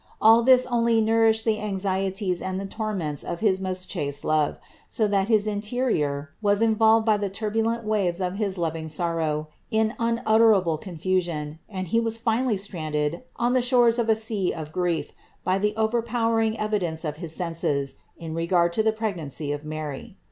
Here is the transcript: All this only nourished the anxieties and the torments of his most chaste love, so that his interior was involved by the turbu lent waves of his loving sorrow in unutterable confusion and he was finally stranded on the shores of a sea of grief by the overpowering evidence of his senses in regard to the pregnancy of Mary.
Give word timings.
All 0.19 0.41
this 0.41 0.65
only 0.65 0.99
nourished 0.99 1.45
the 1.45 1.59
anxieties 1.59 2.41
and 2.41 2.59
the 2.59 2.65
torments 2.65 3.23
of 3.23 3.39
his 3.41 3.61
most 3.61 3.87
chaste 3.87 4.25
love, 4.25 4.57
so 4.87 5.07
that 5.07 5.27
his 5.27 5.45
interior 5.45 6.31
was 6.41 6.59
involved 6.59 7.05
by 7.05 7.17
the 7.17 7.29
turbu 7.29 7.63
lent 7.63 7.83
waves 7.83 8.19
of 8.19 8.37
his 8.37 8.57
loving 8.57 8.87
sorrow 8.87 9.49
in 9.69 9.93
unutterable 9.99 10.79
confusion 10.79 11.59
and 11.69 11.89
he 11.89 11.99
was 11.99 12.17
finally 12.17 12.57
stranded 12.57 13.21
on 13.35 13.53
the 13.53 13.61
shores 13.61 13.99
of 13.99 14.09
a 14.09 14.15
sea 14.15 14.51
of 14.51 14.71
grief 14.73 15.11
by 15.43 15.59
the 15.59 15.75
overpowering 15.77 16.57
evidence 16.59 17.05
of 17.05 17.17
his 17.17 17.35
senses 17.35 17.93
in 18.17 18.33
regard 18.33 18.73
to 18.73 18.81
the 18.81 18.91
pregnancy 18.93 19.51
of 19.51 19.63
Mary. 19.63 20.17